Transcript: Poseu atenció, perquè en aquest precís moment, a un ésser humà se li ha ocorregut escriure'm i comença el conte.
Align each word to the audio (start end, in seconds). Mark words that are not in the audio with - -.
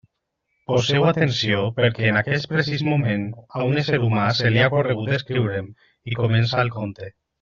Poseu 0.69 1.03
atenció, 1.09 1.59
perquè 1.79 2.07
en 2.13 2.17
aquest 2.21 2.49
precís 2.53 2.83
moment, 2.87 3.27
a 3.59 3.67
un 3.67 3.79
ésser 3.83 3.99
humà 4.09 4.25
se 4.41 4.51
li 4.55 4.65
ha 4.65 4.73
ocorregut 4.73 5.13
escriure'm 5.19 5.69
i 6.13 6.19
comença 6.23 6.65
el 6.65 6.75
conte. 6.81 7.13